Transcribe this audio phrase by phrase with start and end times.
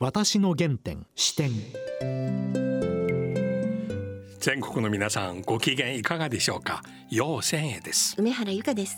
[0.00, 1.50] 私の原点視点。
[4.38, 6.84] 全国の皆さんご機嫌いかがでしょうか？
[7.10, 8.14] 陽千恵です。
[8.16, 8.96] 梅原由香です。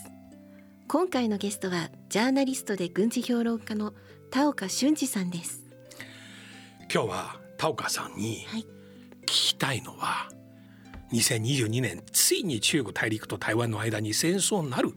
[0.88, 3.94] 今回のゲストはジャーナリストで軍事評論家の
[4.30, 5.62] 田岡俊二さんです。
[6.92, 8.46] 今日は田岡さんに
[9.22, 10.28] 聞きたいのは、
[11.12, 14.92] 2022年ついに中国大陸と台湾の間に戦争になる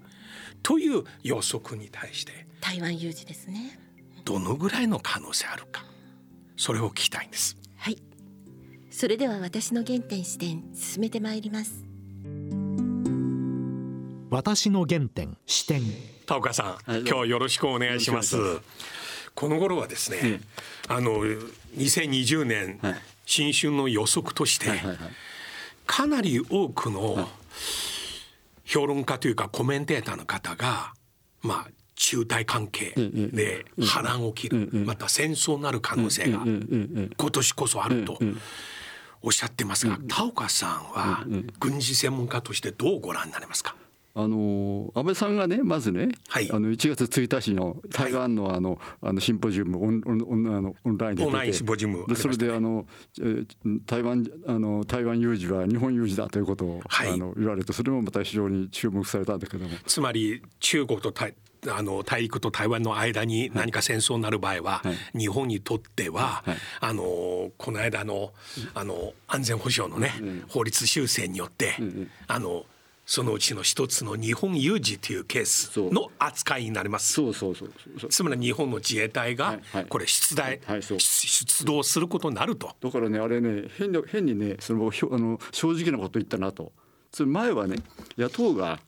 [0.64, 3.80] という予測に対して台湾有事ですね。
[4.26, 5.86] どのぐらいの可能性あるか
[6.58, 7.58] それを聞きたいんです。
[7.78, 7.98] はい。
[8.90, 11.84] それでは私の原点視点進めてまいります。
[14.30, 15.82] 私の原点視点。
[16.26, 17.02] 田岡さん、はい。
[17.02, 18.38] 今日よろしくお願いします。
[19.36, 20.40] この頃はですね、え
[20.88, 21.24] あの
[21.76, 22.96] 2020年、はい。
[23.26, 24.98] 新春の予測として、はいはいはい。
[25.86, 27.28] かなり多くの
[28.64, 30.94] 評論家というかコメンテーターの方が
[31.42, 38.18] まあ中台関係で波乱起きる、また戦争になる可能性が今年こそあると
[39.22, 41.26] おっしゃってますが、田岡さんは
[41.60, 43.76] 軍事専門家としてどうご覧になりますか、
[44.16, 46.50] あの安倍さんがねまずね、はい。
[46.52, 52.86] あの1月1日の台湾のあの,、あのシンポジウムオンオンあのオンラインででそれであの、
[53.20, 53.48] えー
[53.86, 57.10] 台湾あの台湾有事は日本有事だということを、はい。
[57.10, 59.72] あの言われてそれもまた非常に注目されたんだけども。
[59.86, 61.34] つまり中国と台
[61.70, 64.82] あの大陸と台湾の間に何か戦争になる場合は、
[65.18, 66.58] 日本にとっては、はい。
[66.80, 68.34] あのこの間の
[68.74, 70.12] あの安全保障のね、
[70.50, 71.76] 法律修正によって、
[72.28, 72.66] あの
[73.06, 77.14] そのうちの一つの日本有事というケースの扱いになります。
[77.14, 77.70] そうそうそう
[78.10, 79.62] つまり日本の自衛隊がはい。
[79.74, 79.86] はい。
[79.86, 80.84] これ出題、はい。
[80.84, 81.00] そう。
[81.00, 82.76] 出出動することになると。
[82.82, 86.72] だからねあれね変に変にねそのあの正直なこと言ったなと。
[87.14, 87.76] つまり前はね
[88.18, 88.80] 野党が、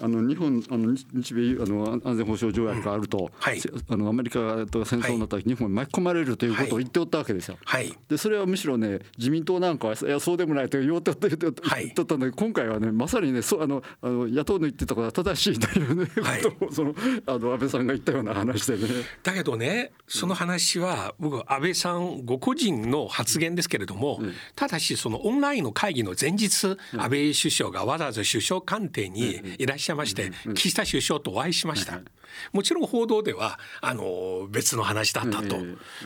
[0.00, 3.60] あの日本あの日日米あの安全保障条約があると、はい。
[3.60, 7.58] せあのアメリカと戦争になったら日本に巻き込まれるということを言っておったわけですよ。
[7.62, 7.94] はい。
[8.08, 11.54] でそれはむしろね自民党なんかはいやそうでもないと言おうと言ってたん
[12.20, 16.42] だけど今回はねまさにねそうあのあの野党の言ってたことは正しいというね、はい。
[16.42, 16.94] ことをその
[17.26, 18.82] あの安倍さんが言ったような話でね。
[19.22, 24.20] だけどねその話は僕安倍さんご個人の発言ですけれども、
[24.56, 32.00] ただしそのオンラインの会議の前日、安倍首相がわざわざ首相官邸にいらっしゃいまして、岸田首相とお会いしました。
[32.52, 35.56] もちろん報道ではあの別の話だったと、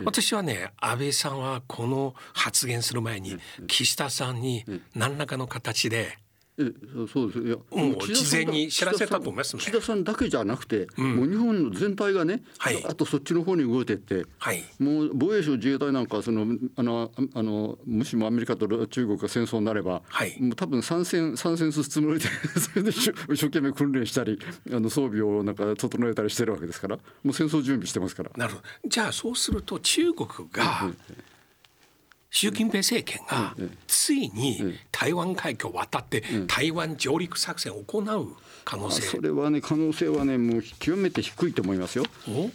[0.05, 3.37] 私はね安倍さんはこの発言する前に
[3.69, 4.65] 岸田さんに
[4.95, 6.19] 何らかの形で
[6.59, 6.73] え
[7.13, 9.63] そうですいやもう事前に知らせたと思いますね。
[9.63, 12.85] 岸田さんだけじゃなくて、もう日本の全体がね、はい。
[12.85, 14.65] あとそっちの方に動いてって、はい。
[14.81, 16.47] もう防衛省自衛隊なんかその
[16.77, 20.37] あのあのもしもアメリカと中国が戦争になれば、はい。
[20.41, 22.27] もう多分参戦参戦するつもりで
[22.59, 24.39] それで一生一生懸命訓練したり
[24.73, 28.31] あの装備をなんか整えたりしてるわけですからもう戦争準備してますから。
[28.37, 28.89] なるほど。
[28.89, 30.91] じゃあそうすると中国が
[32.31, 33.55] 習近平政権が
[33.87, 39.03] ついに台湾海峡を渡って台湾上陸作戦を行う可能性。
[39.03, 42.05] それはね可能性はねもう極めて低いと思いますよ。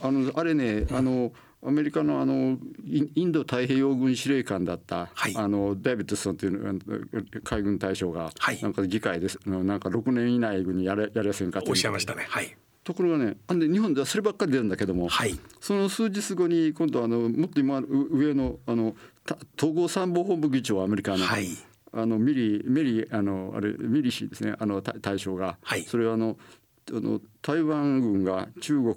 [0.02, 1.32] あのあれね、あの
[1.66, 5.36] アメリカのあのインド太平洋軍司令官だった、はい。
[5.36, 6.80] あのデイビッドソンという
[7.44, 8.62] 海軍大将が、はい。
[8.62, 12.26] なんか議会ですなんか6年以内にやれやりやせんかとおっしゃいましたね。
[12.30, 12.56] はい。
[12.84, 15.40] ところがねあんで日本ではそればっかり出るんだけども、はい。
[15.62, 18.98] その数日後に今度あのもっと今う上のあのた
[19.58, 21.48] 統合参謀本部議長アメリカの、はい。
[21.96, 24.56] あのミリミリあのあれミリ氏ですね。
[24.58, 25.84] あの大大将が、はい。
[25.84, 26.38] それはあの
[26.92, 28.96] あの台湾軍が中国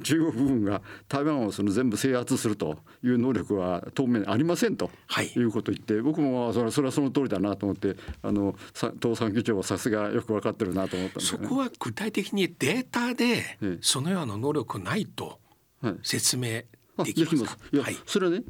[0.00, 5.26] 中国軍が台湾をその全部制圧するという能力は当面ありませんと、はい。
[5.28, 11.38] い、うことを言って僕もあそれはそれはその通りだなと思ってあのさ党産議長はさすがよく分かってるなと思ったんですそ。
[11.38, 13.78] こは具体的にデータでええ。
[13.80, 15.40] そのような能力ないと
[15.80, 15.94] はい。
[16.04, 16.62] 説明あ
[17.04, 17.58] できますか？
[17.72, 17.96] いや、はい。
[18.06, 18.42] それはね、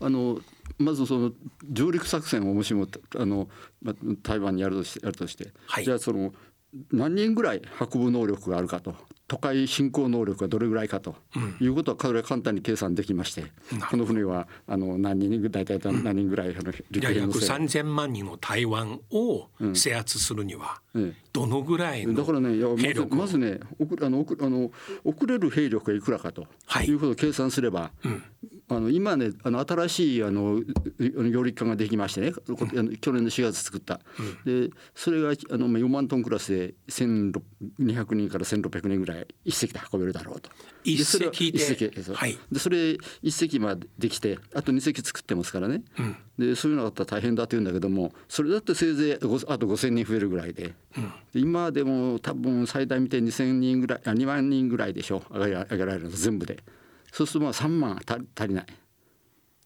[0.00, 0.38] あの
[0.78, 1.32] まずその
[1.70, 3.48] 上陸作戦をもしもあの
[3.82, 5.84] ま台湾にやるとしてやるとして、はい。
[5.84, 6.34] じゃあその
[6.92, 8.94] 何人ぐらい運ぶ能力があるかと
[9.26, 11.16] 都会進行能力がどれぐらいかと
[11.60, 13.44] いうことはこれは簡単に計算できまして、
[13.90, 22.66] この船はあの何人大体何人ぐらいあの陸兵のせい3000万人の台湾を制圧するにはええどのぐらいのだからねいや
[23.10, 24.70] まずね送あの送あの
[25.04, 26.86] 送れる兵力がいくらかと、はい。
[26.86, 27.90] い、うことを計算すれば、
[28.68, 30.64] あの今ねあの新しいあのう
[30.98, 34.00] う揚陸艦ができましてねこあの去年の4月作った、
[34.44, 40.50] でそれがあのまあ4万トンクラスで1200人から1600人ぐらい一隻で運べるだろうと。
[40.84, 41.58] 一隻で？
[41.58, 42.02] 一隻。
[42.02, 42.14] そう。
[42.16, 42.38] はい。
[42.50, 45.82] でそれ一隻までできてあと2隻作ってますからね、
[46.38, 50.72] でそういうのがあったら大変だって言うんだけどもそれだってせいぜいごあと5,000人増えるぐらいで,、で
[51.34, 56.58] 今でも多分最大見て2,000人ぐらいあ2万人ぐらいでしょ上げら上げられるの全部で。
[57.12, 58.66] そうするとまあ3万足足りない。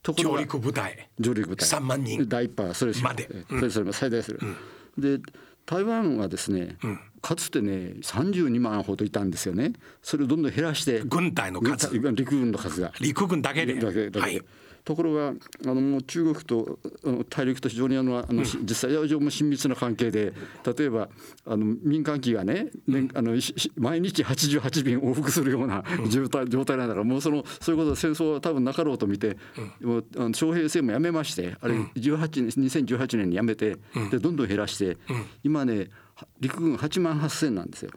[0.02, 1.08] 上ところが陸部隊。
[1.18, 1.68] 上陸部隊。
[1.68, 2.28] 3万人。
[2.28, 3.28] 第一波はそれまで。
[3.32, 4.40] ええそれそれ最大する、
[4.98, 5.18] で
[5.64, 6.76] 台湾はですね、
[7.20, 9.72] かつてね32万ほどいたんですよね。
[10.02, 11.96] それをどんどん減らして軍隊の数。
[12.12, 12.92] 陸軍の数が。
[13.00, 13.74] 陸軍だけで。
[13.74, 14.42] だけだけで、はい
[14.84, 15.34] ところがあ
[15.66, 16.78] のもう中国と
[17.30, 20.32] 大陸と非常にあのあの、し実際上も親密な関係で
[20.76, 21.08] 例えば
[21.46, 23.32] あの民間機がね年あの
[23.76, 29.36] 毎日88便往復するような状態状態なんだからもうそのそういうことで戦争は多分なかろうと見て、
[29.80, 33.76] もうあの徴兵制もやめましてあれ18年2018年にやめて、
[34.10, 34.96] でどんどん減らして、
[35.44, 35.88] 今ね
[36.40, 37.90] 陸軍8万8,000なんですよ。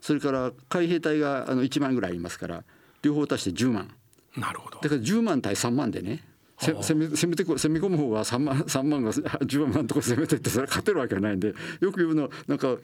[0.00, 2.64] それから海兵隊があの1万ぐらいありますから
[3.02, 3.90] 両方足して10万。
[4.36, 4.80] なるほど。
[4.80, 6.22] だから10万対3万でね
[6.60, 12.76] せ攻め攻めてこ攻め込む方は3万 ,3 万が10万のとこ攻めてってそれは勝てるわけはないんでよく言うのはなんか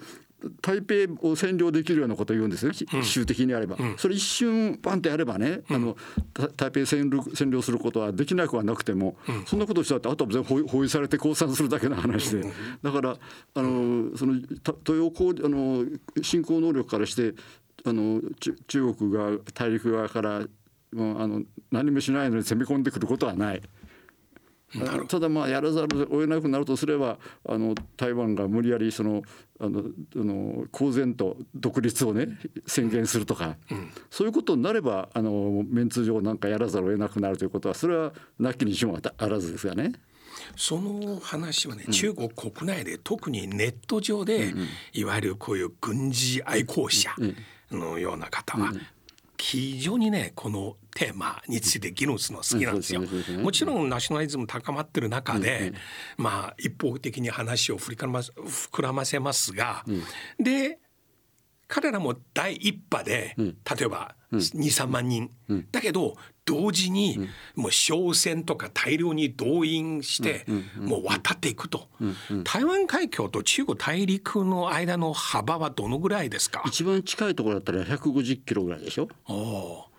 [0.63, 0.95] 台北
[1.27, 2.73] を占領できるようなことを言うんですよ。
[3.03, 5.97] 州的にあれば、それ一瞬パンってやればね、あの
[6.35, 9.17] た台北占領占領することはできなくはなくても、
[9.47, 12.45] そんなことをしたってあとは全部包包囲されて降参するだけの話で、
[12.83, 13.17] だから
[13.55, 15.85] あのそのた東洋工あの
[16.23, 17.35] 侵攻能力からして
[17.85, 20.43] あの中中国が大陸側から
[20.97, 23.63] もうあの何もしないのに攻め込んでくることはない。
[25.09, 29.23] ただまあやらざるを得なくなるとすればあの台湾が無理やりその
[29.61, 29.85] あのあ
[30.17, 32.29] の公然と独立をね
[32.67, 33.57] 宣言するとか、
[34.11, 39.93] そういうことになればあのメンツ上なんかやらざるを得なくなるということはそれはなきにしもあらずですがね。
[40.57, 44.53] その話はね、中国国内で特にネット上で、
[44.93, 47.11] いわゆるこういう軍事愛好者
[47.71, 48.73] のような方は、
[49.39, 53.03] 非常にねこのテーマについて議論するの好きなんですよ。
[53.43, 55.75] もちろんナショナリズム高まってる中で、
[56.17, 59.85] まあ一方的に話を膨らま膨らませますが、
[60.41, 60.79] で
[61.69, 63.53] 彼らも第一波で、例
[63.83, 65.31] えば23万人、
[65.71, 66.17] だけど
[66.47, 70.47] 同時にもう商船とか大量に動員して
[70.77, 71.89] もう渡っていくと、
[72.45, 76.63] 台湾海峡と中国大陸の間の幅はどのぐらいですか？
[76.65, 79.09] 一番近いところだったら150キロぐらいでしょ。
[79.27, 79.96] おー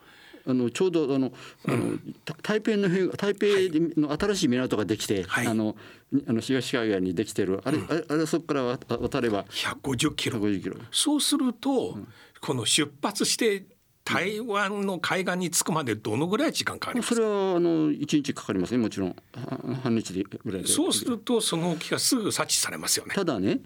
[0.48, 1.32] あのちょうどあの、
[1.68, 5.48] あのた台北の辺台北の新しい港ができて、はい。
[5.48, 5.76] あの
[6.12, 7.62] にあの東海岸にできてる。
[7.66, 9.44] あれ、あれあれそこから渡渡れば。
[9.46, 10.40] 150キロ。
[10.40, 10.78] 150キロ。
[10.92, 11.98] そうすると、
[12.40, 13.66] この出発して
[14.06, 18.78] 台湾の海岸に着くまでどのぐらい時間かかりますそれはあの一日かかりますね。
[18.78, 19.10] もちろん。
[19.10, 20.68] は半日でぐらいで。
[20.68, 23.14] そうするとその気がすぐ察知されますよね。
[23.16, 23.60] ただね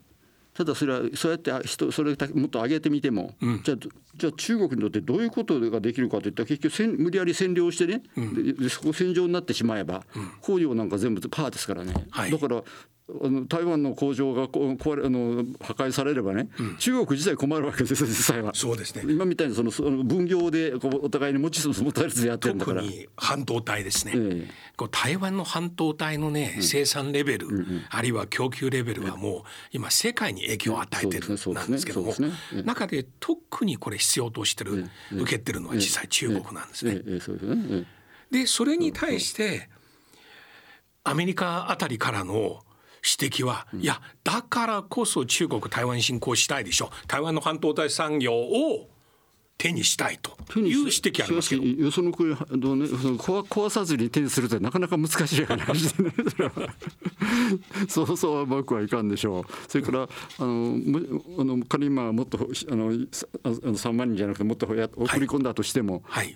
[0.61, 3.77] ただそれはそうやってあ人それだけもっと上げてみても、じゃあ
[4.15, 10.03] じゃあ中国にとってどういうことができるかといったら結局せん無理やり占領してね、ででそこ戦場になってしまえば、
[10.41, 12.31] 工業なんか全部パーですからね、はい。
[12.31, 12.61] だから
[13.47, 16.49] 台湾の工場が壊れあの破壊されればね、
[16.79, 18.51] 中国自体困るわけですよ実際は。
[18.53, 19.03] そうですね。
[19.07, 22.81] 今みたいにそのその分業でこうお互いに持ちつ持たれつやってるんだから。
[22.81, 24.51] 特に半導体ですね、ええ。
[24.77, 27.47] こう台湾の半導体のね、生産レベル、
[27.89, 29.41] あるいは供給レベルはもう
[29.71, 32.13] 今世界に影響を与えてるなんですけども
[32.63, 37.01] 中で特にこれ必要としてる、受けてるのは実際中国なんですね。
[38.31, 39.69] でそれに対して
[41.03, 42.63] アメリカあたりからの
[43.03, 46.91] 指摘は、いやだからこそ中国台湾侵攻したいでしょ。
[47.07, 48.90] 台湾の半導体産業を
[49.57, 50.31] 手にしたいと。
[50.59, 51.63] いう指摘ありますけど。
[51.63, 56.13] よその国どうねその壊壊さずに手にするってなかなか難しい話でね。
[57.87, 59.43] そそうそううまくはいかんでしょう。
[59.67, 60.07] それからあ
[60.39, 66.35] のむあの仮にまあもっとあのさあの3万人じゃなくてもっとや送り込んだとしても、はい。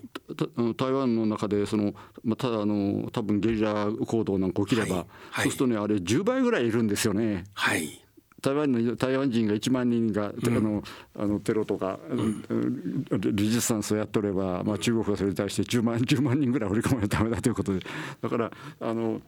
[0.77, 1.93] 台湾の中でその、
[2.23, 5.05] まあ、ただあの多分ゲリラ行動なんか起きれば、はい。
[5.31, 5.43] はい。
[5.45, 7.45] そうするとねあれ10倍ぐらいいるんですよね。
[7.53, 8.04] はい
[8.45, 10.83] 台湾の台湾人が1万人が、あの
[11.17, 13.05] あのテロとか、うん。
[13.09, 17.79] レジスタンスをやっとれば、まあ、中国がそれに対して10万 ,10 万人ぐらい振り込まれためだということで
[18.21, 19.21] だからあの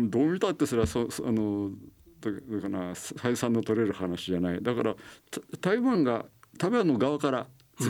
[0.00, 1.70] どう見たってそれはそそあの
[2.20, 4.62] どういうかな採算の取れる話じゃない。
[4.62, 4.94] だから
[5.30, 6.26] た台湾が
[6.58, 7.46] 台湾の側から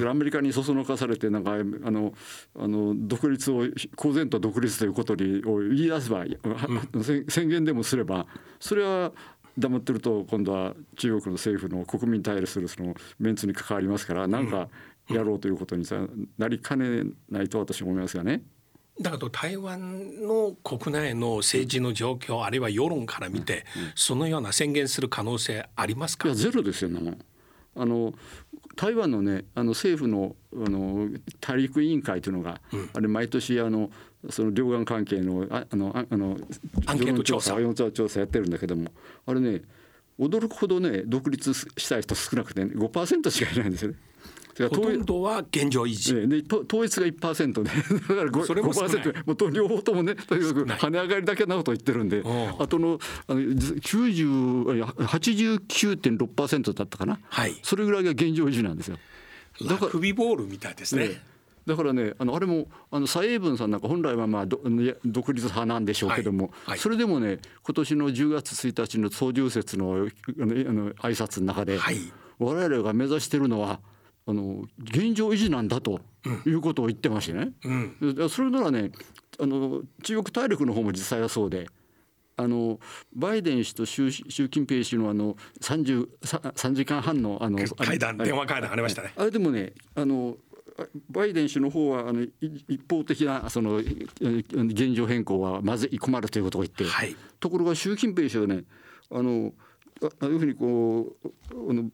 [0.08, 2.14] アメリカにそそのかされてなんかあの
[2.56, 3.64] あの独立を
[3.96, 6.26] 公然と独立ということにを言い出せば、は
[7.02, 8.26] 宣宣言でもすれば
[8.60, 9.12] それは
[9.58, 14.68] 黙ってると今度は中国の政府の国民に対するそのメンツに関わりますからなんか
[15.08, 16.00] やろうということにさ
[16.38, 18.42] なりかねないと私は思いますがね。
[19.00, 23.64] だけど台湾の国内の政治の状況あるいは世論から見て、
[23.94, 26.28] そのような宣言する可能性ありますか？
[26.28, 27.18] いやゼロですよなもん
[27.80, 28.14] あの
[28.76, 31.08] 台湾のねあの政府のあの
[31.40, 32.60] 大陸委員会というのが、
[32.92, 33.90] あれ毎年あの
[34.28, 36.36] その両岸関係のああのああの
[36.86, 37.56] アンケート調査
[37.92, 38.90] 調査やってるんだけども
[39.26, 39.62] あれね
[40.18, 43.96] 驚くほどね独立したい人少なくて、ね、5%しかいないんですよね。
[44.68, 46.14] ほとんどは現状維持。
[46.28, 47.70] で統一が1%で、
[48.08, 52.22] だから 5%, それも5%もう両方ともねとにかく跳ね上がりだけなこと言ってるんで、
[52.58, 58.98] あとのあの90 89.6%だったかな、はい、それぐらいが現状維持なんですよ。
[59.66, 61.08] だから首ボールみたいですね。
[61.08, 61.22] ね
[61.66, 71.98] だからねあのあれもあの蔡英文さんなんか本来はまあ独立派なんでしょうけども、はいはい、それでもね今年の10月1日の総重説のあの挨拶の中で、はい、
[72.38, 73.80] 我々が目指しているのは
[74.26, 76.00] あの現状維持なんだと
[76.46, 77.52] いうことを言ってましてね、
[78.00, 78.92] うん、それならね
[79.38, 81.68] あの中国大陸の方も実際はそうで。
[82.36, 82.80] あの
[83.14, 89.12] バイデン氏と習習近平氏のあの 3, 3時間半のあの 会談電話会談ありましたね。
[89.14, 90.38] あれでもねあの
[91.10, 98.64] バイデン氏の方はあの一方的なその現状変更はまずい困るということを言って、はい、ところが習近平氏はね
[99.10, 99.52] あの
[100.02, 101.90] ああいうふうにこうあの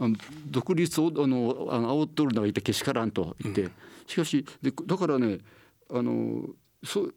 [0.00, 3.68] あの独立をあのあの煽っとるのがいてけしからんと言って、
[4.06, 5.38] しかしでだからね
[5.90, 6.46] あの
[6.84, 7.14] そう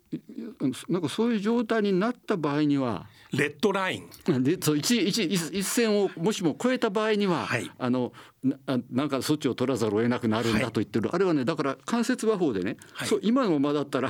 [0.90, 8.14] なんかそういう状態になった場合にはレッドラインでそう一一一線をもしも超えた場合には、はい、あの
[8.46, 14.10] ななんか措置を取らざるを得なくなるんだと言ってる、はい、あれはねだから間接和法でね、はい、そう今のままだったら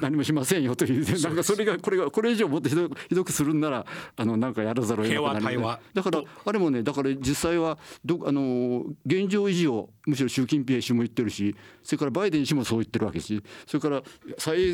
[0.00, 3.84] 何もしませんよという、うん、なんかそれがこれがこれ以上もっとひどひどくするんなら
[4.16, 14.02] あのなんかやらざるを得なくなる、ね、だからあれもねだから実際はどあの現状維持をむしろ習近平氏も言ってるしそれからバイデン氏もそう言ってるわけしそれから
[14.38, 14.70] 蔡英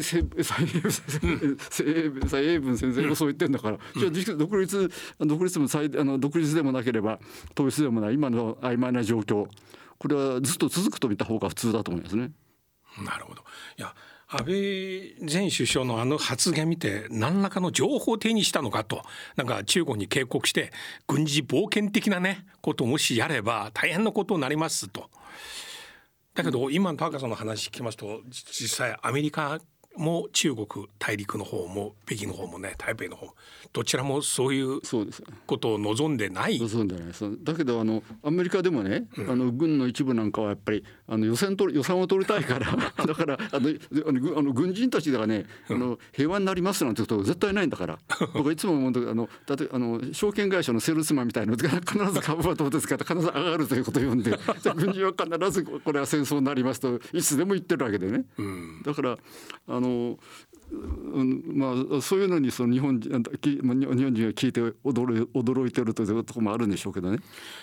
[2.59, 4.91] 文先生もそう言ってるんだから、うん、じゃあ独立
[5.27, 7.19] 独立もあの独立でもなければ
[7.55, 9.47] 統一でもない今の曖昧な状況
[9.99, 12.31] これはずっと続くと見た方が普通だと思いますね。
[13.05, 13.43] なるほど
[13.79, 13.95] いや
[14.33, 19.03] 安倍前首相のあの発言見て何らかの情報を手にしたのかと
[19.37, 20.73] なんか中国に警告して
[21.09, 25.11] 軍事冒険的なねことをもしやれば大変なことになりますと。
[26.35, 29.61] だけど今の高さんの話聞きますと実際アメリカ
[29.97, 30.67] も中国
[30.99, 33.29] 大陸の方も北京の方もね台北の方
[33.73, 34.81] どちらもそういう
[35.47, 36.59] ことを望んでない。
[36.59, 37.05] 望んでない
[37.43, 47.99] だけどあのアメリカでもね、うん、あの軍の一部なんかはやっぱりあの予算取予算を取りたいから だからあのあの軍人たちがねあの平和になりますなんてこと絶対ないんだから
[48.35, 51.69] 僕はいつも思うあのだってあの証券会社のセールスマンみたいな必
[52.13, 54.31] ず株はどうですかって必ず上がるということを言うんで
[54.77, 58.25] 軍人は必ずこれは戦争になりますといつでも言ってるわけでね。
[58.39, 59.19] うん、だから
[59.69, 59.80] あ
[60.73, 67.19] あのまあ、そういうのにその日本日本人が聞いて驚驚いてるというところもあるんでしょうけどね。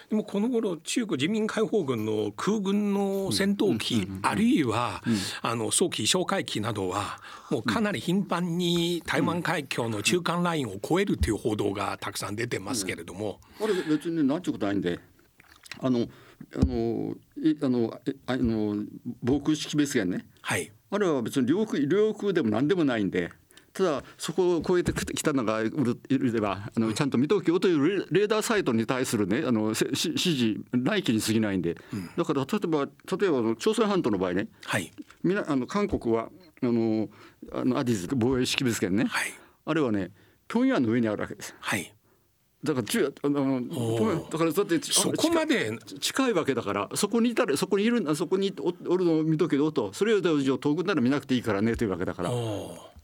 [0.09, 5.01] でもこの頃中国人民解放軍の空軍の戦闘機、あるいは、
[5.41, 13.39] あの早期哨戒機などはもうかなり頻繁に台湾海峡の中間ラインを越えるという報道がたくさん出てますけれども。
[13.61, 14.99] あれ別に何ちゅうことないんで。
[15.79, 16.07] あの
[16.55, 17.15] あの
[17.61, 18.75] あのあの
[19.21, 23.31] 防空識別圏ね、はい、あれは別に領空領空でも何でもないんで
[23.73, 25.69] ただそこを越えてきたのがい
[26.09, 34.91] ればあのちゃんと見とけよというレーダーサイトに対するねあの指示来期に過ぎないんで、うん、だから例えば例えば朝鮮半島の場合ね、はい、
[35.21, 36.29] みなあの韓国は
[36.63, 37.07] あの
[37.53, 39.33] あのアディズ防衛識別圏ね、はい、
[39.65, 40.09] あれはね
[40.51, 41.53] 平壌の上にあるわけです。
[41.59, 41.93] はい
[42.63, 43.61] だから中あの
[44.31, 48.53] だからだってそこまで近いわけだからそこにいたらそこにいるそこに
[48.87, 52.31] おるのを見とけよとそれ以上遠くなら見なくていいからねというわけだから。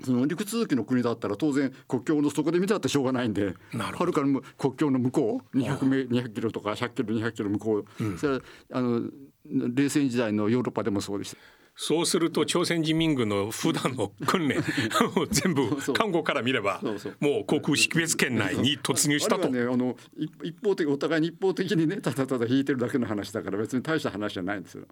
[0.04, 8.42] その陸続きの国だったら当然国境のそこで見たってしょうがないんではるかに国境の向こう200メ200キロとか100キロ200キロ向こう、うん、それは
[8.72, 9.02] あの
[9.46, 11.38] 冷戦時代のヨーロッパでもそうでした。
[11.76, 14.64] そうすると朝鮮人民軍の普段の訓練
[15.32, 16.82] 全部韓国から見れば
[17.20, 19.50] もう航空識別圏内に突入したと。
[19.54, 19.98] ね、あの
[20.44, 24.86] 一方的お互いに一方的にねただただ引いてるだけの話だから別に大した話じゃないんですよ。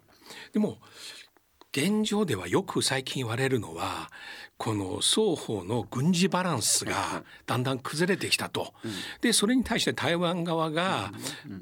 [0.52, 0.78] でも
[1.74, 4.10] 現状ではよく最近言われるのは
[4.58, 8.74] この双方の軍事バランスが だんだん崩れてきたと。
[9.22, 11.12] でそれに対して台湾側が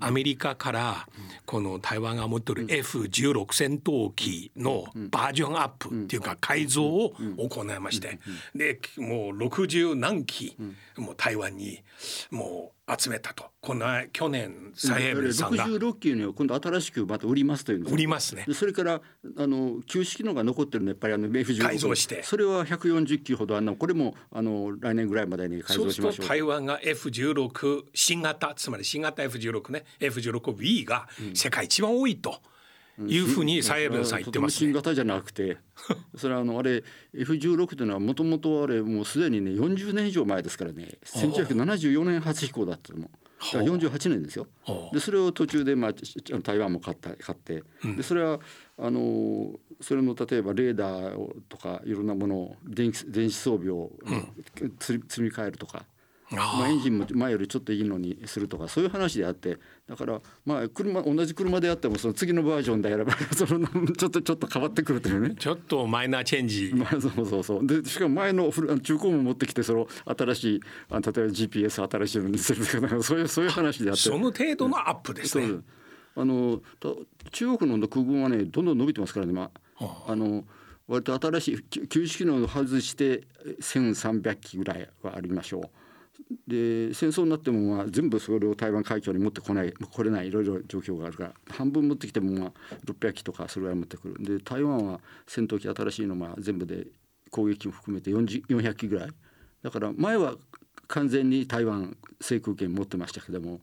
[0.01, 1.09] アメリカから
[1.47, 8.19] この台湾が持ってる F16 戦闘機のバージョンアップっていうか改造を行いまして。
[8.55, 10.57] でもう60何機
[10.97, 11.83] もう台湾に
[12.31, 13.45] もう集めたと。
[13.61, 15.67] この去年蔡英文さんが。
[15.67, 18.47] 66機には今度新しくまた売りますという売りますね。
[18.53, 19.01] それから
[19.37, 22.23] あの旧式のが残ってるのやっぱりあの F16 改造して。
[22.23, 26.27] それは140機ほどあのこれもあの来年ぐらいまでに改造しましょう。
[26.27, 29.85] 台湾が F16 新型つまり新型 F16 ね。
[30.01, 32.41] F16B が世界一番多いと。
[33.07, 35.59] いうふうに蔡英文さん言ってます、ね、新型じゃなくて
[36.17, 36.83] それはあのあれ
[37.15, 43.01] F16 というのはもともとあれもうすでにね40年以上前ですからね1974年初飛行だったの。
[43.01, 44.47] だから48年ですよ。
[44.93, 45.93] でそれを途中で、まあ、
[46.43, 47.63] 台湾も買った買って、
[47.97, 48.39] でそれは
[48.77, 53.91] あのそれの例えばレーダーをとかいろんなものを電気電子装備を、
[54.79, 55.87] 積み替えるとか。
[56.31, 59.59] まあ、エンジンも前よりちょっといいのにするとかそういう話であって
[59.89, 65.35] だからまあ車同じ車であってもその次のバージョンでやれば そのちょっとちょっと変わってくるというね。
[65.37, 66.73] ちょっとマイナーチェンジ。
[66.73, 75.49] まあ、そうそうそうでしかも前の中古も持ってきてその新しいあ例えば GPS 新しいのにするとか そういうそういう話であってその程度のアップですね。
[75.49, 75.65] そう
[76.17, 76.91] あのた
[77.31, 80.45] 中国の空軍はねどんどん伸びてますからね、まあ、あの
[80.87, 83.23] 割と新しいき旧式のを外して
[83.61, 85.71] 1,300機ぐらいはありましょう。
[86.47, 92.53] で戦争になってもまあ全部それを台湾海峡に持ってこない来れないいろいろ状況があるから半分持ってきてもまあ
[92.87, 94.39] 600機とかそれぐらい持ってくる。
[94.39, 96.87] で台湾は戦闘機新しいのまあ全部で
[97.31, 99.11] 攻撃も含めて400機ぐらい。
[99.63, 100.37] だから前は
[100.87, 103.61] 完全に台湾制空権持ってましたけども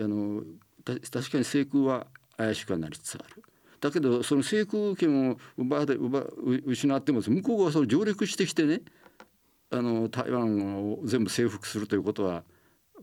[0.00, 0.42] あの
[0.84, 3.42] 確かに制空は怪しくはなりつつある。
[3.80, 6.32] だけどその制空権を奪奪
[6.66, 8.82] 失っても向こうがその上陸してきてね
[9.70, 12.44] あの台湾を全部征服するということは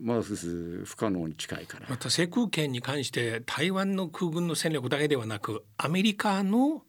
[0.00, 1.86] まず不可能に近いから。
[1.88, 6.82] また制空権に関して台湾の空軍の戦力だけではなくアメリカの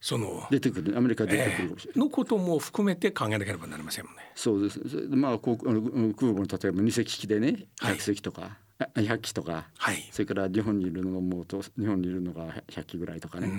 [0.00, 2.04] その出てくるアメリカ出てくるかもしれない。
[2.04, 4.32] のことも含めて考えなければなりませんもんね。
[4.34, 10.08] そうですまあ空母の例えば二隻機でねはい100隻とか、あ100機とか、はい。
[10.10, 13.50] それから日本にいるのもと日本にいるのが100機ぐらいとかね。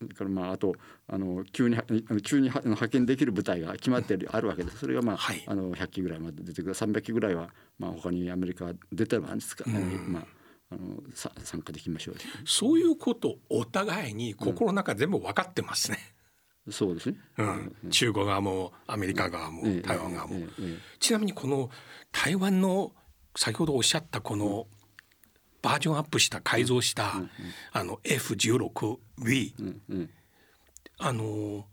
[0.00, 0.74] それからまああと
[1.08, 1.76] あの急に
[2.24, 4.78] 急には派遣できる部隊が決まってるあるわけです。
[4.78, 10.26] それがまあ、はいあの100機ぐらいまで出てくる300機ぐらいはまあ他にアメリカ出てるんですか、まあ
[10.70, 12.14] あのさ参加できましょう。
[12.46, 15.98] そういうことお互いに心の中全部分かってますね。
[16.70, 17.16] そうですね。
[17.38, 17.42] う
[17.88, 20.36] ん、中国側もアメリカ側もええ台湾側も、
[20.98, 21.70] ちなみにこの
[22.12, 22.92] 台湾の
[23.36, 24.66] 先ほどおっしゃったこの
[25.62, 27.14] バージョンアップした改造した、
[27.72, 29.54] あの F16V、
[29.88, 30.10] うん
[30.98, 31.66] あの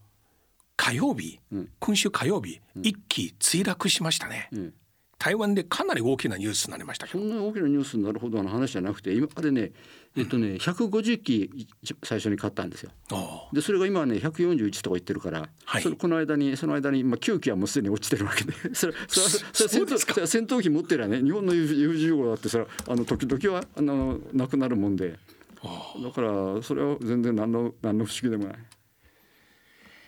[0.76, 1.40] 火曜日、
[1.80, 4.74] 今週火曜日、一機墜落しましたね、ん
[5.20, 9.74] 台湾でかなり大きなニュースになりましたそんな大きなニュースになるほどの話じゃなくて今あれね
[10.16, 11.68] えっとね150機
[12.04, 12.92] 最初に買ったんですよ。
[13.12, 15.82] おでそれが今はね141とか言ってるから、はい。
[15.84, 18.54] それこの間にその間に、まあ、9機はもうすでに落ちてるわけで。
[18.74, 25.20] それそれ戦闘戦闘機持ってりゃね日本の F15 だってそれはあの時々はあのなくなるもんで。
[25.62, 28.60] だからそれは全然何の何の不思議でもない。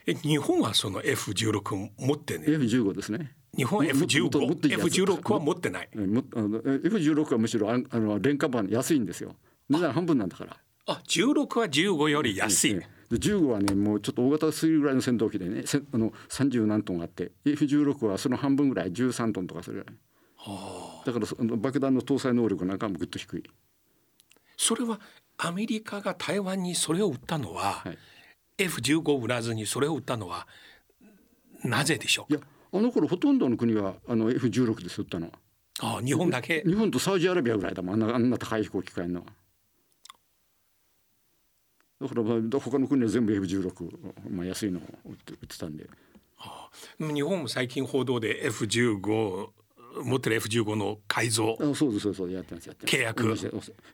[0.08, 3.36] え日本はその F16 持ってね F15 ですね。
[3.56, 4.70] 日本はももっともっと F15 い。
[4.70, 5.90] いやつ F16 は持ってない。
[5.94, 9.36] えもあのえ F16 はむしろあの廉価版安いんですよ。
[9.70, 10.58] 値段半分なんだから。
[10.88, 19.96] あ16は15より安い、ええで15はねもうちょっと大型すぎるぐらいの戦闘機でねせあの30何トンあって F16 はその半分ぐらい13トンとかそれぐらい
[21.06, 23.44] だからそあの爆弾の搭載能力なんかもぐっと低い。
[24.56, 25.00] それは
[25.38, 27.98] アメリカが台湾にそれを売ったのは、はい。
[28.58, 30.48] F15 を売らずにそれを売ったのは
[31.64, 32.42] なぜでしょいうや
[32.74, 35.28] あの頃ほとんどの国はあの F16 で吸ったの。
[35.28, 35.38] はか
[35.98, 36.64] あ日本だけ？
[36.66, 37.94] 日本とサウジアラビアぐらいだもん。
[37.96, 39.26] あんなあんな高い飛行機買えるのは。
[42.02, 45.88] だからまあ他の国は全部 F16、まあ、安いのを売って売ってたんで。
[47.00, 49.48] 日本も最近報道で F15
[50.04, 51.58] 持ってる F15 の改造。
[51.60, 52.36] あそうですそうです。
[52.36, 52.96] やってますやってます。
[52.96, 53.28] 契約。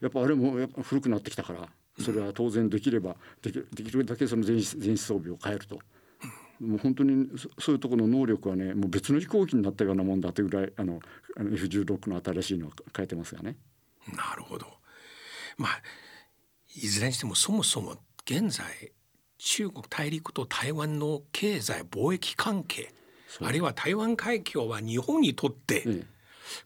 [0.02, 1.68] やっぱあれもやっぱ古くなってきたから
[2.00, 5.80] それは当然できればできるできるだけその全子全子装備を変えると。
[6.60, 11.00] もう本当にそそういうところの能力はねもう別の飛行機になったようなもんだというぐらいあの
[11.36, 13.56] あの F16 の新しいのを変えてますがね。
[14.16, 14.68] なるほど。
[15.58, 15.82] まあ
[16.76, 18.92] いずれにしてもそもそも現在
[19.38, 22.92] 中国大陸と台湾の経済貿易関係
[23.42, 26.06] あるいは台湾海峡は日本にとって、ええ。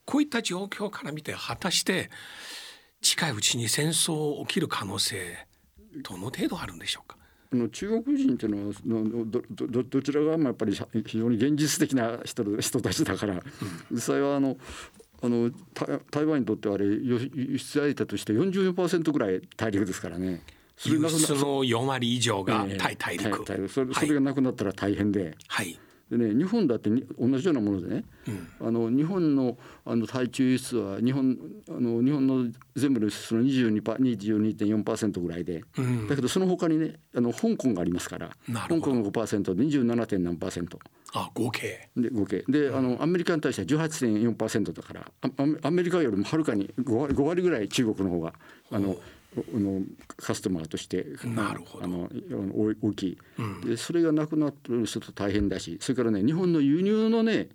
[0.05, 2.11] こういった状況から見て果たして
[3.01, 5.47] 近いうちに戦争起きる可能性
[6.03, 7.17] どの程度あるんでしょうか？
[7.53, 10.73] あの中国人っていうのはのどどどどちら側もやっぱり
[11.05, 13.41] 非常に現実的な人人たちだから、
[13.91, 14.57] 実際はあの
[15.21, 20.41] あの台台湾にとってはあれ輸輸出相手として44%ぐらい大陸ですからね。
[20.85, 22.77] 輸出の4割以上がええ。
[22.77, 23.95] 対大陸、大それはい。
[23.95, 25.35] それがなくなったら大変で。
[25.47, 25.77] はい
[26.11, 28.03] でね、日本だってに同じようなものでね、
[28.59, 31.37] あの日本のあの対中輸出は日本
[31.69, 36.07] あの日本の全部の輸出の22パ22.4%ぐらいで、うん。
[36.09, 38.29] だけどその他にねあの香港がありますから
[38.67, 39.83] 香港が5%で 27.
[39.85, 39.97] 何
[41.13, 41.87] あ合計。
[41.95, 42.43] で合計。
[42.49, 48.33] であのアメリカに対しては18.4%だからあアメアメリカよりもはるかに 5, 割5割ぐらい中国の方が
[48.69, 49.20] あのあ
[49.53, 49.81] の
[50.17, 51.85] カスタマーとしてなるほど。
[51.85, 52.09] あの
[52.53, 53.17] 大大きい、
[53.65, 57.49] でそれがなくなってる人と大変だしそれからね日本の輸入のね、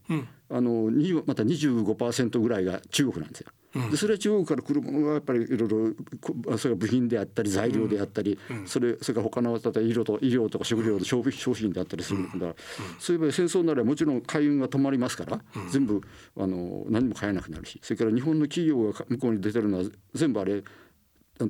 [0.50, 3.50] あのにまた25%ぐらいが中国なんですよ。
[3.90, 12.54] でそれは中国から来るものがやっぱりいろいろこそれが部品であったり材料であったり、それそれから他の例えば医療と医療とか食料の消費商品であったりするんだ、
[12.98, 16.00] そういう場合戦争ならもちろん海運が止まりますから、全部
[16.38, 19.84] あの何も買えなくなるしそれから日本の企業が向こうに出てるのは
[20.14, 20.62] 全部あれ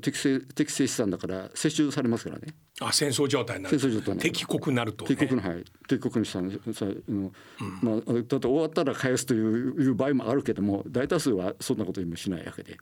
[0.00, 2.54] 適正適正資産だから接収されますからね。
[2.80, 3.78] あ戦争状態になる。
[3.78, 4.30] 戦争状態になる。
[4.30, 5.64] 敵国になると、ね、帝国のはい。
[5.88, 7.32] 帝国の資産さの、
[7.80, 12.76] まあだって終わったら返すといういう場合もあるけども大多数はそんなこと今しないわけで。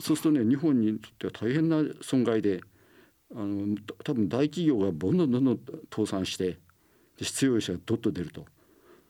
[0.00, 2.60] そうするとね日本にとっては大変な損害で
[3.34, 5.60] あの多分大企業がどんどんどんどん
[5.94, 6.44] 倒産して
[7.18, 8.44] で必要者がどっと出ると。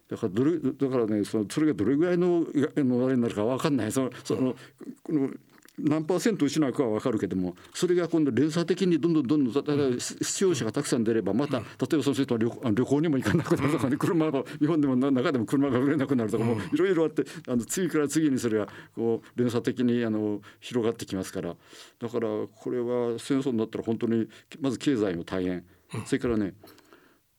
[0.08, 3.92] だからどれだからねそのそれがどれぐらいのあのあれになるか分かんない。
[3.92, 4.54] そのその
[5.02, 5.30] この
[5.78, 11.64] 何パーセント失うかは分かるけどもそれが今度連鎖的にどんどんどんどん例えば必要者がたくさん出ればまた例
[11.94, 21.56] えばその人は旅行旅行にも行かなくなるとかね車が日本でもな中でも車が売れなくなるとかもいろいろあってあの次から次にそれがこう連鎖的にあの広がってきますから。
[22.00, 24.28] だからこれは戦争になったら本当に
[24.60, 25.64] まず経済も大変。
[26.04, 26.54] それからね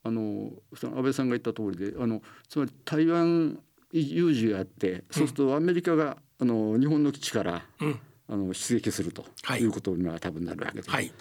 [0.04, 3.60] あの安倍さんが言った通りであのつまり台湾
[3.92, 9.62] 有事があってそうするとアメリカがあの日本の基地から、うんあの出撃するとはい。
[9.62, 11.12] いうことには多分なるわけで、はい。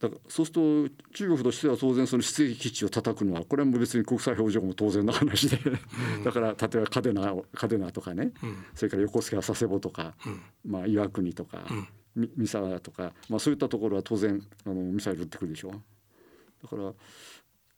[0.00, 5.58] だからそうすると中国としては当然その出撃基地を叩くのはこれはもう別に国際法上も当然の話で、
[6.24, 8.32] だから例えば嘉手納を嘉手納とかね、
[8.74, 10.14] それから横須賀佐世保とか、
[10.64, 11.66] まあ、岩国とか、
[12.14, 15.70] み三沢とか、まあ、そういったところは当然あのミサイル撃ってくるでしょ。
[16.62, 16.92] だから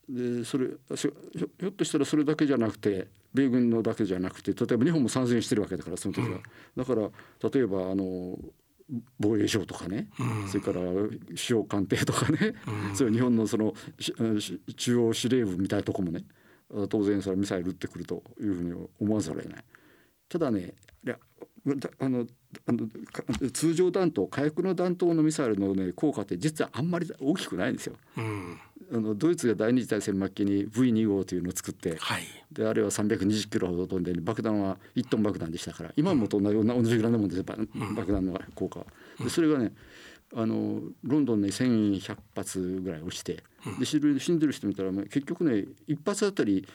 [0.09, 1.13] でそれひょ
[1.59, 6.39] ひょっとしたらそれだけじゃなくて米軍のだけじゃなくて例えば日本も参戦してるわけだからその時は、
[6.77, 7.09] だから
[7.51, 8.39] 例えばあの
[9.19, 10.09] 防衛省とかね、
[10.47, 12.55] それから首相官邸とかね、
[12.95, 13.73] そういう日本のその
[14.77, 16.25] 中央司令部みたいなとこもね
[16.91, 19.65] 当然それはミサイル撃ってくるというふうに思わざるを得ない。
[20.29, 20.75] ただね
[21.99, 22.27] あの
[22.67, 27.97] あのか通常弾頭火薬の弾頭のミサイルの、ね、効果って実はあんまり大きくないんですよ。
[28.19, 28.61] うん。
[28.93, 32.23] あのドイツが第二次大戦末期に V2 号というのを作ってはい。
[32.53, 37.57] であれは320キロほど飛んで爆弾は1トン爆弾でしたから今もと同じ同じぐらいのもんですば
[37.97, 38.81] 爆弾の効果。
[38.81, 38.87] は。
[39.21, 39.73] でそれがね
[40.37, 43.43] あのロンドンに1100発ぐらい落ちて
[43.79, 44.01] で死ん。
[44.01, 46.69] でる死んでる人見たらまあ結局ね一発あたり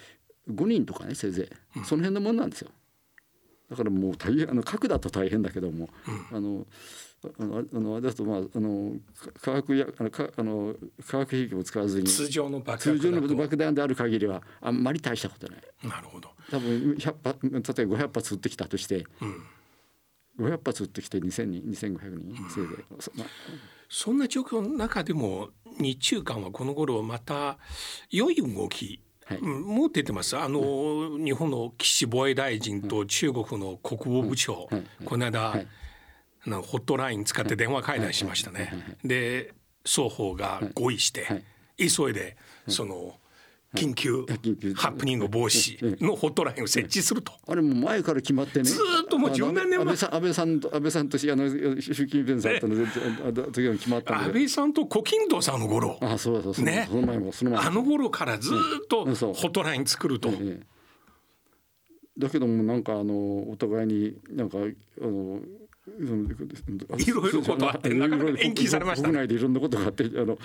[0.52, 1.86] 5人とかねせいぜい。
[1.86, 2.72] その辺のもんなんですよ。
[3.70, 5.90] だからもう大変あの核だと大変だけども、
[6.32, 6.66] あの
[7.24, 15.62] あのあのあれだとまああのか化学やあのかあの化学兵器を使わずに通常の爆薬通常の爆弾である限りはあんまり大したことない。
[15.84, 16.30] なるほど。
[16.50, 19.06] 多分100発例えば500発撃ってきたとして、
[20.40, 23.28] 500発撃ってきて2000人2500人せいぜい、そまあ。
[23.90, 27.58] そんな状況の中でも日中間はこの頃また
[28.12, 29.38] 良い動き、はい。
[29.38, 30.36] うんもう出てます。
[30.36, 34.84] あの、日本の岸防衛大臣と中国の国防部長、はいはい。
[35.06, 35.68] この間、はい。
[36.46, 38.98] ホットライン使って電話会談しましたね。
[39.04, 39.54] で
[39.86, 41.44] 双方が合意して、はい。
[41.78, 42.38] 急いで
[42.68, 43.16] その
[43.76, 44.26] 緊急
[44.76, 47.34] ハプニング防止のホットラインを設置すると。
[47.48, 48.66] あれも前から決まってね。
[48.66, 52.76] ずーっともうあの十何年前安倍さん安倍さんと安倍さんとしあの習近平さんとの
[53.52, 56.00] 時に決まったん安で倍さんと胡錦涛さんの頃。
[56.02, 56.88] あそうだそうそう、ね。
[56.90, 57.68] その前もその前も。
[57.68, 60.30] あの頃からずーっとホットライン作ると。
[60.30, 60.60] ええ。
[62.18, 64.62] だけどもなんかあのお互いになんかあ
[65.06, 65.40] の
[66.98, 70.38] いろいろことあってなかなか延期されましたね国内でいろんなことがあってあの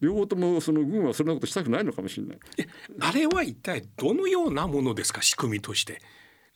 [0.00, 2.38] 両方ともその軍はそんなことしたくないのかもしれない。
[2.58, 2.66] え
[3.00, 6.00] あれは一体どのようなものですか仕組みとして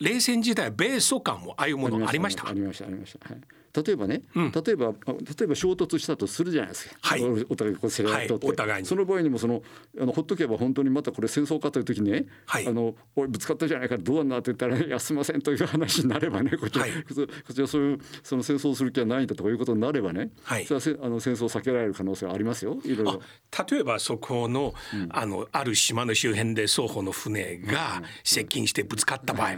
[0.00, 3.28] 冷戦時代米ソ間もああいうものありましたありましたありました。
[3.28, 3.40] はい。
[3.82, 4.52] 例えばね、うん。
[4.52, 6.96] 例えばあ例えば衝突したとするじゃないですか。
[7.00, 7.24] はい。
[7.24, 8.88] おお互いこう競り合っとって、はいお互いに。
[8.88, 9.62] その場合にもその
[10.00, 12.66] あのほっとけば本当にまたこれ戦争かという時にね、はい。
[12.66, 16.92] あのおいぶつかったじゃないかどうなんだって言ったらいやすみませんという話になればねこっちは、はい。
[16.92, 17.14] こ
[17.46, 20.64] こちらそういうその戦争をする気はないんだとかいうことになればね、はい。
[20.64, 22.78] それはせあの戦争を避けられる可能性はありますよ。
[22.84, 23.22] いろいろ。
[23.70, 24.74] 例えばそこの,、
[25.10, 29.52] あのある島の周辺で双方の船が接近してぶつかった場合、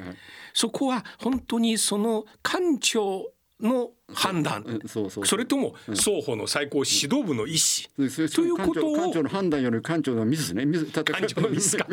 [0.52, 10.64] そこは本当にその艦長の判断、うんそうそうそれとも双方の最高指導部の意思、ということを艦長艦長の判断より艦長のミスね。
[10.64, 11.86] ミスた艦長のミスか。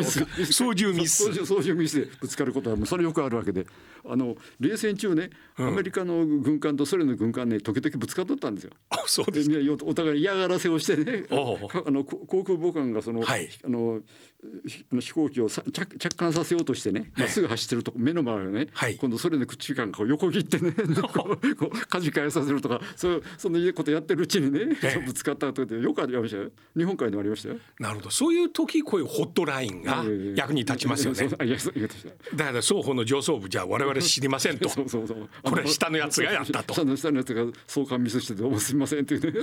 [0.52, 1.46] 操縦ミス。
[1.46, 3.66] 操縦ミスでぶつかることはもうそれよくあるわけで。
[4.08, 8.72] あの冷戦中ね、アメリカの軍艦とソ連の軍艦ね時々ぶつかっとったんですよ。
[8.90, 13.50] あそうでですお互いに嫌がらせをしてねあのこ航空母艦がその,、はい。
[13.64, 14.02] あの
[15.00, 18.96] 飛行機をさ着着艦させようとしてねまっすぐ走ってるとこ目の前をね、はい。
[18.96, 20.72] 今度ソ連の駆逐艦が横切ってね
[21.56, 25.00] こうこう舵じ返させるとかそうそのことやってるうちにね、ええ。
[25.00, 26.50] ぶつかったとかってよくありましたよ。
[26.76, 27.58] 日本海でもありましたよ。
[27.80, 28.10] なるほど。
[28.10, 30.04] そういう時こういうホットラインが
[30.36, 31.28] 役に立ちますよね。
[32.36, 34.70] だから双方の上層部じゃ我々知りませんと。
[34.70, 36.74] そうそうそう これ下のやつがやったと。
[36.74, 39.40] 下の下のやつが相関ミスしてどうもすみませんっていうね。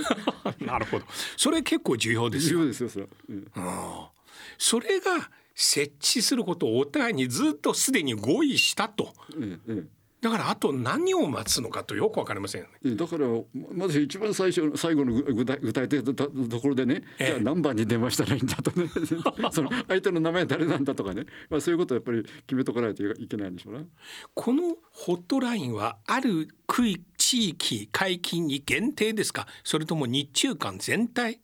[0.59, 1.05] なるほど。
[1.37, 2.59] それ結構重要ですよ。
[2.59, 3.47] 重要ですよそれは、うん。
[4.57, 9.13] それが設置することをお互いにずっとすでに合意したと。
[9.39, 9.83] えええ
[10.23, 12.73] だからあと何を待つのかとよくわかりませんよね。
[12.85, 13.27] えだから
[13.75, 16.29] まず一番最初の最後の具体具体的なと
[16.61, 17.27] ころでね、ええ。
[17.27, 18.87] じゃあ何番に電話したらいいんだとね。
[19.51, 23.85] その相手の名前誰なんだとかね、まあ、そういうことをやっぱり決めとかないといけないんでしょうね。
[24.33, 29.47] このホットラインはある区域地域海域に限定ですか？
[29.63, 31.39] それとも日中間全体？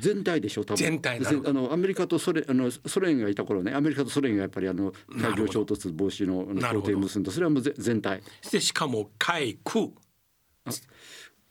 [0.00, 0.76] 全体でしょう多分。
[0.76, 5.42] 全体あのアメリカとソ連あのソ連がいた頃ねアメリカとソ連がやっぱりあのなるほど。
[5.42, 7.32] 海上衝突防止の協定を結んだ。
[7.32, 8.22] それはもうぜ全体。
[8.50, 9.88] でしかも海空。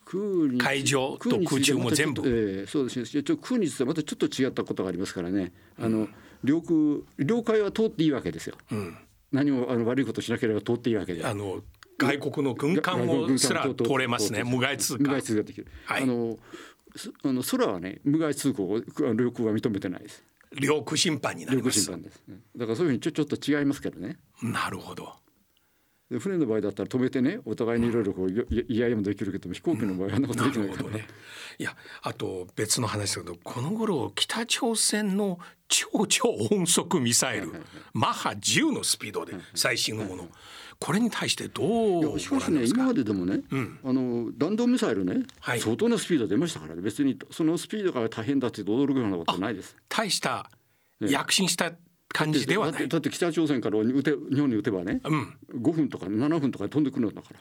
[0.10, 0.22] 空
[0.54, 3.24] に海上と空中もええそうですね。
[3.24, 5.52] 空についてはまたちょっと違ったことがありますからね。
[5.78, 6.08] あの
[6.44, 8.56] 領空領海は通っていいわけですよ、
[9.32, 11.26] 何もあの悪いことしなければ通っていいわけで。
[11.26, 11.62] あの
[11.98, 14.44] 外国の軍艦をすら通れますね。
[14.44, 16.04] 無害通過無害通過できる、はい。
[16.04, 16.40] あのす
[17.24, 18.80] あの空はね無害通行を
[19.14, 20.24] 領空は認めてないです。
[20.60, 22.24] 領空侵犯になり領空ます侵犯です。
[22.28, 22.42] うん。
[22.56, 24.18] だからそういうふうにちょちょっと違いますけどね。
[24.42, 25.14] なるほど
[26.10, 30.70] で船の場合だったら止めてねお互いにいろいろこういい言い合いもできるけども飛行機の場合はあんなことなできない。
[30.70, 31.08] からね。
[31.60, 37.52] いやあと別の話ですけどこの頃北朝鮮の超超音速ミサイル
[37.94, 40.28] マッハ10のスピードで最新のもの。
[40.80, 43.42] これに対してどうしかしね今まででもね、
[43.84, 45.60] あの弾道ミサイルね、はい。
[45.60, 46.84] 相当なスピード出ましたからね。
[46.84, 49.76] 別にそのスピードが大変だって驚くようなことはないです。
[49.90, 50.52] 大した
[51.00, 51.72] 躍進した
[52.10, 52.88] 感じではない。
[52.88, 55.38] だって北朝鮮から撃て日本に撃てばね、うん。
[55.62, 57.40] 5分とか7分とかで飛んでくるんだから。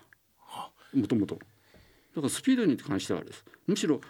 [0.95, 1.41] もともとだ
[2.23, 3.45] からスピードに関してはです。
[3.67, 4.01] むしろ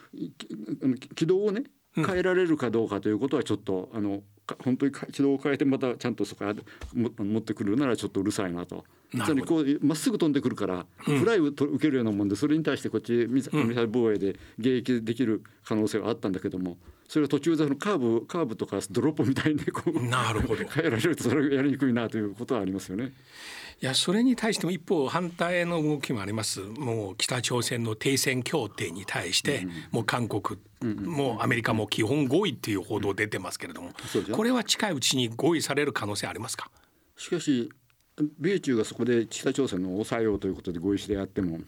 [1.14, 1.64] 軌道をね
[1.94, 6.54] 変えられるかどうかということはちょっと、あのか本当にか軌道を変えてまたちゃんとそこから
[6.94, 8.84] も持ってくるならちょっとうるさいなと。
[9.12, 16.76] なるほつまりこうまっすぐ飛んでくるから、フライをと受けるようなもんでそれに対してこっちミサミサイル防衛で迎撃できる可能性があったんだけども
[17.08, 20.64] それが途中でそのカーブカーブとかドロップみたいにこうなるほど。
[20.64, 23.12] 変えられるとそれがやりにくいなということはありますよね。
[23.82, 26.60] いやそれに対しても一方反対の動きもあります。
[26.60, 34.36] もう北朝鮮の停戦協定に対して、もう韓国、もうアメリカも基本合意っていう報道出てますけれども、そうですよ。
[34.36, 36.70] これは近いうちに合意される可能性ありますか？
[37.18, 37.70] しかし
[38.38, 41.58] 米中がそこで北朝鮮を抑えようということで合意してやっても、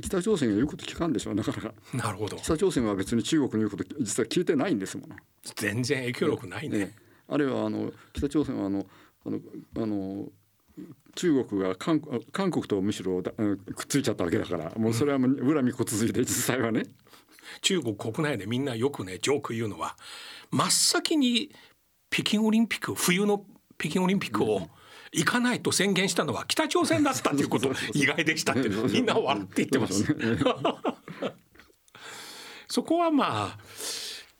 [0.00, 1.72] 北朝鮮が言うこと聞かんでしょうなかなか。
[1.92, 2.36] なるほど。
[2.36, 5.16] 北朝鮮は別に中国の言うこと実は聞いてないんですもの。
[5.56, 6.78] 全然影響力ないね。
[6.78, 6.94] ね、
[7.28, 8.86] あるいはあの北朝鮮はあの
[9.24, 9.40] あの
[9.78, 10.26] あの
[11.16, 16.84] 中国が韓韓国とむしろくっついちゃったわけだからもうそれはもう恨みこつづいて実際はね。
[17.62, 19.96] 中国国内でみんなよくねジョーク言うのは
[20.50, 21.50] 真っ先に
[22.10, 23.44] 北京オリンピック冬の
[23.78, 24.68] 北京オリンピックを
[25.12, 30.04] 行かないと宣言したのは北朝鮮だったということ意外でしたってみんな笑って言ってます。
[32.68, 33.58] そ こはまあ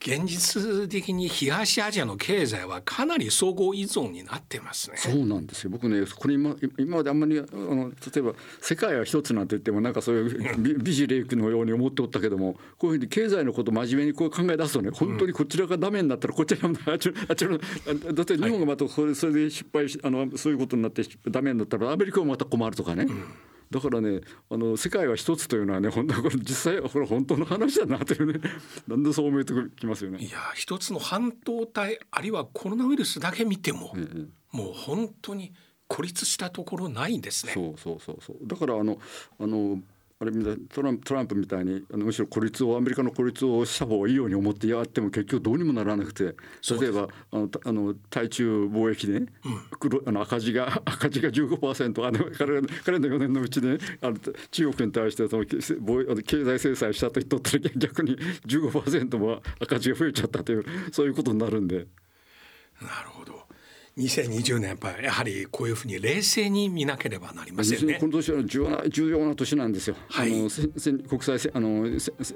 [0.07, 4.97] 現実的に東アジアの経済はかなり総合依存になってますね。
[4.99, 23.09] そうなんですよ僕ねこれ今今まであんまりあの例えば世界は一つなんて言ってもなんかそういう美美辞麗句のように思っておったけどもこういうふうに経済のことを真面目にこう考え出すとね本当にこちらがダメになったらこちらもあっちあっちのあだって日本がまたそれそれで失敗しあのそういうことになってダメになったらアメリカもまた困るとかね。
[23.71, 28.41] だからねあの世界は一つというのはね本当これ実際これ本当の話だなというね
[28.89, 30.31] だんだんそう思えてきますよねい。
[30.31, 33.95] や一つの半導体あるいはコロナウイルスだけ見ても、
[34.53, 35.53] もう本当に
[35.89, 37.53] 孤立したところないんですね。
[37.53, 38.99] そうそうそうそうだからあの
[39.39, 39.81] あの
[40.19, 46.35] あれみたいトランプトランプみたいにあのむしろ孤立をアメリカの孤立をした方がいいように思ってやっても結局どうにもならなくて
[46.81, 49.27] 例えばあのたあの対中貿易でね、
[49.79, 54.17] 黒あの赤字が 赤字が15%あの彼ら彼の4年のうちで、ね、あの
[54.51, 61.87] 中国に対してそのけ貿易あの経済制裁したと言っとったら逆に15%も赤字が増えちゃったというそういうことになるんで。
[62.81, 63.46] なるほど。
[63.99, 68.07] 2020年やっぱりやはりこういうふうに冷静に見なければなりませんねこ。
[68.07, 69.97] の年は重要な重要な年なんですよ。
[70.09, 71.89] はいあのせせ国際せあの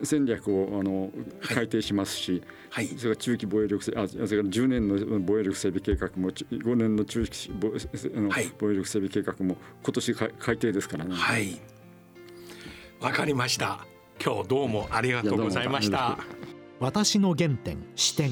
[0.03, 1.11] 戦略をあの
[1.43, 11.15] 改定しますし、はいそれから中期防衛力整あそれから10年の防衛力整備計画もち5年の中期防衛あの、はい防衛力整備計画も今年か改定ですからね。
[11.15, 11.61] はい。
[13.01, 13.87] わかりました。
[14.25, 16.17] 今日どうもありがとうございました。
[16.79, 18.31] 私の原点視点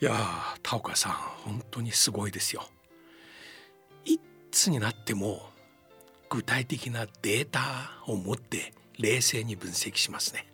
[0.00, 2.64] いやー田岡さん本当にすごいですよ。
[4.04, 4.18] い
[4.52, 5.50] つになっても
[6.30, 10.46] 具体的なデータを持って冷静に分析しますね。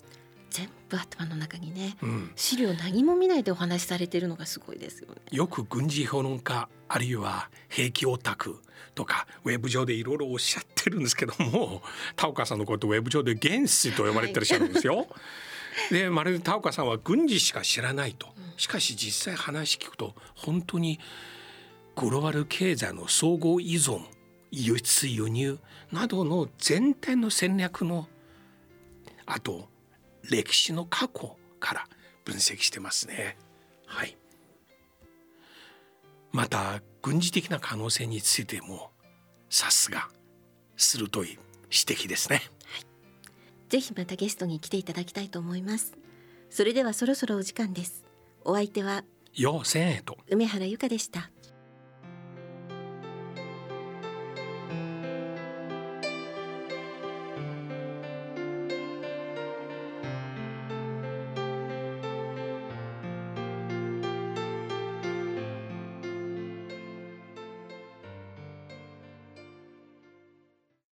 [0.49, 5.17] 全部頭の中にね、うん、資料何も見ないでお話しされてるのがすごいですよね。
[5.31, 8.63] よく軍事評論家あるいは兵器オタク
[8.95, 11.83] とかウェブ上でいろいろおっしゃってるんですけども
[12.17, 15.07] 田岡さんのことウェブ上で原始と呼ばれてらっしゃるんですよ。
[15.91, 21.01] でまるで田岡さんは軍事しか知らないとしかし実際話聞くと本当に
[21.97, 24.01] グローバル経済の総合依存
[24.51, 25.59] 輸出輸入
[25.93, 28.07] などの全体の戦略の
[29.27, 29.69] あと
[30.31, 31.89] 歴史の過去から
[32.25, 33.37] 分析してますね。
[33.87, 34.17] はい、
[36.33, 38.91] また軍事的な可能性についても
[39.51, 40.09] さすが
[40.77, 42.43] 鋭い指摘ですね。
[43.75, 45.99] ぜひまたゲストに来ていただきたいと思います。
[46.49, 48.05] それではそろそろお時間です。
[48.45, 49.03] お相手は
[49.35, 51.29] ようせんえと梅原由香でした。